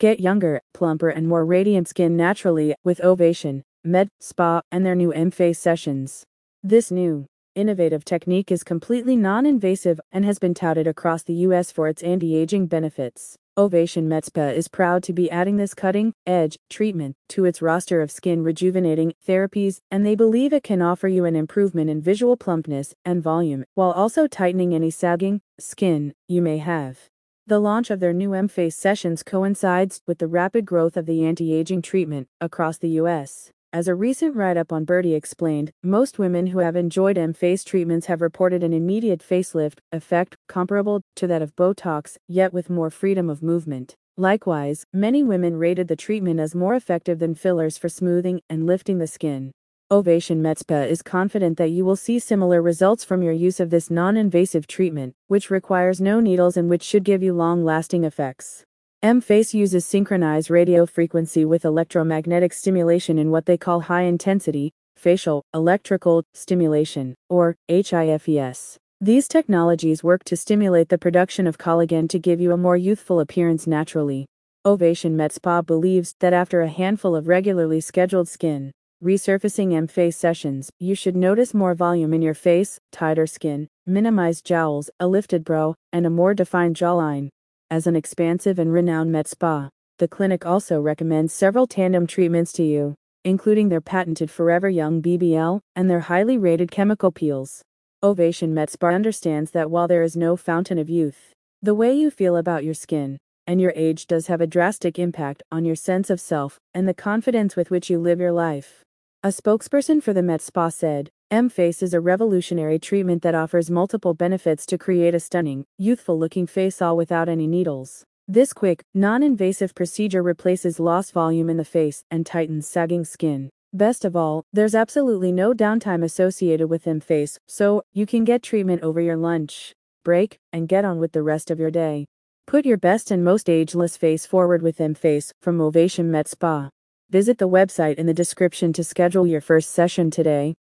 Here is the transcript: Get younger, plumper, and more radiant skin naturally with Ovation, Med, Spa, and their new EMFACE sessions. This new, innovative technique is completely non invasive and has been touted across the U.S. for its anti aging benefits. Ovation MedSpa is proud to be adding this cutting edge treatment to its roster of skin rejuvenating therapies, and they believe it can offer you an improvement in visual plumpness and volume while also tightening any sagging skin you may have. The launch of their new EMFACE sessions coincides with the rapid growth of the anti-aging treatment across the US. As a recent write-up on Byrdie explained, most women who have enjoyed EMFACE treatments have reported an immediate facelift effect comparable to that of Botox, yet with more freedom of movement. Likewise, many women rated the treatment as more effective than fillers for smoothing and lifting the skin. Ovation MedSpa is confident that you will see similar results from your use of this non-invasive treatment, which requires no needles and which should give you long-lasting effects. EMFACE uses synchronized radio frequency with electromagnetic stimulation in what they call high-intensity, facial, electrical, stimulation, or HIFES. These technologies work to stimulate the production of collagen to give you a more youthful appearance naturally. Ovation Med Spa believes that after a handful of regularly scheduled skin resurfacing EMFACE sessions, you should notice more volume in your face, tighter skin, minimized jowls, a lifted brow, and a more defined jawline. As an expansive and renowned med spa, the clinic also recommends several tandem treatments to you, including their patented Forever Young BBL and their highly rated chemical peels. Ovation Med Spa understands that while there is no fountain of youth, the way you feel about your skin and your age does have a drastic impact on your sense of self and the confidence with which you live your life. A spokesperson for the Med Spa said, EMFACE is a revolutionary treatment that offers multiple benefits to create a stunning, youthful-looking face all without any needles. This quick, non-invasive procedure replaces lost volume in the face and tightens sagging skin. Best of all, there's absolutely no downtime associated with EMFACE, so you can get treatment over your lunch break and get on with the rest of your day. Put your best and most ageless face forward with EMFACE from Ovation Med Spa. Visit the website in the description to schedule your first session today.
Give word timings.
Get 0.00 0.20
younger, 0.20 0.60
plumper, 0.72 1.08
and 1.08 1.26
more 1.26 1.44
radiant 1.44 1.88
skin 1.88 2.16
naturally 2.16 2.72
with 2.84 3.00
Ovation, 3.00 3.64
Med, 3.82 4.08
Spa, 4.20 4.60
and 4.70 4.86
their 4.86 4.94
new 4.94 5.12
EMFACE 5.12 5.56
sessions. 5.58 6.22
This 6.62 6.92
new, 6.92 7.26
innovative 7.56 8.04
technique 8.04 8.52
is 8.52 8.62
completely 8.62 9.16
non 9.16 9.44
invasive 9.44 9.98
and 10.12 10.24
has 10.24 10.38
been 10.38 10.54
touted 10.54 10.86
across 10.86 11.24
the 11.24 11.34
U.S. 11.48 11.72
for 11.72 11.88
its 11.88 12.04
anti 12.04 12.36
aging 12.36 12.68
benefits. 12.68 13.38
Ovation 13.56 14.08
MedSpa 14.08 14.54
is 14.54 14.68
proud 14.68 15.02
to 15.02 15.12
be 15.12 15.28
adding 15.32 15.56
this 15.56 15.74
cutting 15.74 16.12
edge 16.24 16.56
treatment 16.70 17.16
to 17.30 17.44
its 17.44 17.60
roster 17.60 18.00
of 18.00 18.12
skin 18.12 18.44
rejuvenating 18.44 19.14
therapies, 19.26 19.80
and 19.90 20.06
they 20.06 20.14
believe 20.14 20.52
it 20.52 20.62
can 20.62 20.80
offer 20.80 21.08
you 21.08 21.24
an 21.24 21.34
improvement 21.34 21.90
in 21.90 22.00
visual 22.00 22.36
plumpness 22.36 22.94
and 23.04 23.20
volume 23.20 23.64
while 23.74 23.90
also 23.90 24.28
tightening 24.28 24.76
any 24.76 24.92
sagging 24.92 25.40
skin 25.58 26.14
you 26.28 26.40
may 26.40 26.58
have. 26.58 27.08
The 27.48 27.58
launch 27.58 27.88
of 27.88 27.98
their 27.98 28.12
new 28.12 28.32
EMFACE 28.34 28.74
sessions 28.74 29.22
coincides 29.22 30.02
with 30.06 30.18
the 30.18 30.26
rapid 30.26 30.66
growth 30.66 30.98
of 30.98 31.06
the 31.06 31.24
anti-aging 31.24 31.80
treatment 31.80 32.28
across 32.42 32.76
the 32.76 32.90
US. 33.00 33.52
As 33.72 33.88
a 33.88 33.94
recent 33.94 34.36
write-up 34.36 34.70
on 34.70 34.84
Byrdie 34.84 35.16
explained, 35.16 35.70
most 35.82 36.18
women 36.18 36.48
who 36.48 36.58
have 36.58 36.76
enjoyed 36.76 37.16
EMFACE 37.16 37.64
treatments 37.64 38.04
have 38.04 38.20
reported 38.20 38.62
an 38.62 38.74
immediate 38.74 39.20
facelift 39.26 39.78
effect 39.92 40.36
comparable 40.46 41.00
to 41.16 41.26
that 41.26 41.40
of 41.40 41.56
Botox, 41.56 42.18
yet 42.28 42.52
with 42.52 42.68
more 42.68 42.90
freedom 42.90 43.30
of 43.30 43.42
movement. 43.42 43.94
Likewise, 44.18 44.84
many 44.92 45.22
women 45.22 45.56
rated 45.56 45.88
the 45.88 45.96
treatment 45.96 46.40
as 46.40 46.54
more 46.54 46.74
effective 46.74 47.18
than 47.18 47.34
fillers 47.34 47.78
for 47.78 47.88
smoothing 47.88 48.42
and 48.50 48.66
lifting 48.66 48.98
the 48.98 49.06
skin. 49.06 49.52
Ovation 49.90 50.42
MedSpa 50.42 50.86
is 50.86 51.00
confident 51.00 51.56
that 51.56 51.70
you 51.70 51.82
will 51.82 51.96
see 51.96 52.18
similar 52.18 52.60
results 52.60 53.04
from 53.04 53.22
your 53.22 53.32
use 53.32 53.58
of 53.58 53.70
this 53.70 53.90
non-invasive 53.90 54.66
treatment, 54.66 55.14
which 55.28 55.48
requires 55.48 55.98
no 55.98 56.20
needles 56.20 56.58
and 56.58 56.68
which 56.68 56.82
should 56.82 57.04
give 57.04 57.22
you 57.22 57.32
long-lasting 57.32 58.04
effects. 58.04 58.64
EMFACE 59.02 59.54
uses 59.54 59.86
synchronized 59.86 60.50
radio 60.50 60.84
frequency 60.84 61.46
with 61.46 61.64
electromagnetic 61.64 62.52
stimulation 62.52 63.16
in 63.16 63.30
what 63.30 63.46
they 63.46 63.56
call 63.56 63.80
high-intensity, 63.80 64.74
facial, 64.94 65.42
electrical, 65.54 66.22
stimulation, 66.34 67.14
or 67.30 67.56
HIFES. 67.70 68.76
These 69.00 69.26
technologies 69.26 70.04
work 70.04 70.22
to 70.24 70.36
stimulate 70.36 70.90
the 70.90 70.98
production 70.98 71.46
of 71.46 71.56
collagen 71.56 72.10
to 72.10 72.18
give 72.18 72.42
you 72.42 72.52
a 72.52 72.58
more 72.58 72.76
youthful 72.76 73.20
appearance 73.20 73.66
naturally. 73.66 74.26
Ovation 74.66 75.16
Med 75.16 75.32
Spa 75.32 75.62
believes 75.62 76.14
that 76.20 76.34
after 76.34 76.60
a 76.60 76.68
handful 76.68 77.16
of 77.16 77.26
regularly 77.26 77.80
scheduled 77.80 78.28
skin 78.28 78.70
resurfacing 79.02 79.72
EMFACE 79.74 80.14
sessions, 80.14 80.70
you 80.80 80.94
should 80.94 81.14
notice 81.14 81.54
more 81.54 81.74
volume 81.74 82.12
in 82.12 82.20
your 82.20 82.34
face, 82.34 82.80
tighter 82.90 83.28
skin, 83.28 83.68
minimized 83.86 84.44
jowls, 84.44 84.90
a 84.98 85.06
lifted 85.06 85.44
brow, 85.44 85.74
and 85.92 86.04
a 86.04 86.10
more 86.10 86.34
defined 86.34 86.74
jawline. 86.74 87.28
As 87.70 87.86
an 87.86 87.94
expansive 87.94 88.58
and 88.58 88.72
renowned 88.72 89.12
med 89.12 89.28
spa, 89.28 89.68
the 89.98 90.08
clinic 90.08 90.44
also 90.44 90.80
recommends 90.80 91.32
several 91.32 91.68
tandem 91.68 92.08
treatments 92.08 92.52
to 92.54 92.64
you, 92.64 92.94
including 93.24 93.68
their 93.68 93.80
patented 93.80 94.32
Forever 94.32 94.68
Young 94.68 95.00
BBL 95.00 95.60
and 95.76 95.88
their 95.88 96.00
highly 96.00 96.36
rated 96.36 96.72
chemical 96.72 97.12
peels. 97.12 97.62
Ovation 98.02 98.52
Med 98.52 98.70
Spa 98.70 98.88
understands 98.88 99.52
that 99.52 99.70
while 99.70 99.86
there 99.86 100.02
is 100.02 100.16
no 100.16 100.36
fountain 100.36 100.78
of 100.78 100.88
youth, 100.88 101.32
the 101.62 101.74
way 101.74 101.92
you 101.92 102.10
feel 102.10 102.36
about 102.36 102.64
your 102.64 102.74
skin 102.74 103.18
and 103.46 103.60
your 103.60 103.72
age 103.74 104.06
does 104.06 104.26
have 104.26 104.40
a 104.40 104.46
drastic 104.46 104.98
impact 104.98 105.42
on 105.50 105.64
your 105.64 105.74
sense 105.74 106.10
of 106.10 106.20
self 106.20 106.58
and 106.74 106.86
the 106.86 106.94
confidence 106.94 107.56
with 107.56 107.70
which 107.70 107.88
you 107.88 107.98
live 107.98 108.20
your 108.20 108.30
life. 108.30 108.84
A 109.24 109.30
spokesperson 109.30 110.00
for 110.00 110.12
the 110.12 110.22
Med 110.22 110.40
Spa 110.40 110.68
said, 110.68 111.10
EMFACE 111.32 111.82
is 111.82 111.92
a 111.92 112.00
revolutionary 112.00 112.78
treatment 112.78 113.20
that 113.22 113.34
offers 113.34 113.68
multiple 113.68 114.14
benefits 114.14 114.64
to 114.66 114.78
create 114.78 115.12
a 115.12 115.18
stunning, 115.18 115.64
youthful-looking 115.76 116.46
face 116.46 116.80
all 116.80 116.96
without 116.96 117.28
any 117.28 117.48
needles. 117.48 118.04
This 118.28 118.52
quick, 118.52 118.84
non-invasive 118.94 119.74
procedure 119.74 120.22
replaces 120.22 120.78
lost 120.78 121.12
volume 121.12 121.50
in 121.50 121.56
the 121.56 121.64
face 121.64 122.04
and 122.12 122.24
tightens 122.24 122.68
sagging 122.68 123.04
skin. 123.04 123.50
Best 123.72 124.04
of 124.04 124.14
all, 124.14 124.44
there's 124.52 124.76
absolutely 124.76 125.32
no 125.32 125.52
downtime 125.52 126.04
associated 126.04 126.68
with 126.70 126.84
EMFACE, 126.84 127.38
so 127.48 127.82
you 127.92 128.06
can 128.06 128.22
get 128.22 128.40
treatment 128.40 128.84
over 128.84 129.00
your 129.00 129.16
lunch 129.16 129.72
break 130.04 130.38
and 130.52 130.68
get 130.68 130.84
on 130.84 131.00
with 131.00 131.10
the 131.10 131.24
rest 131.24 131.50
of 131.50 131.58
your 131.58 131.72
day. 131.72 132.06
Put 132.46 132.64
your 132.64 132.78
best 132.78 133.10
and 133.10 133.24
most 133.24 133.50
ageless 133.50 133.96
face 133.96 134.26
forward 134.26 134.62
with 134.62 134.78
EMFACE 134.78 135.32
from 135.42 135.60
Ovation 135.60 136.08
Med 136.08 136.28
Spa. 136.28 136.70
Visit 137.10 137.38
the 137.38 137.48
website 137.48 137.94
in 137.94 138.04
the 138.04 138.12
description 138.12 138.74
to 138.74 138.84
schedule 138.84 139.26
your 139.26 139.40
first 139.40 139.70
session 139.70 140.10
today. 140.10 140.58